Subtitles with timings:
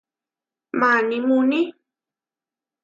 [0.79, 1.61] Maní muuní.